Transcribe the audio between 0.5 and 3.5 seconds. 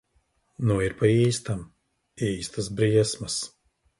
Nu ir pa īstam. Īstas briesmas.